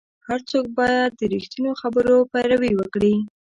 [0.27, 3.15] هر څوک باید د رښتینو خبرونو پیروي وکړي.